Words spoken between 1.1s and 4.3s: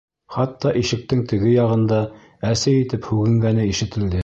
теге яғында әсе итеп һүгенгәне ишетелде.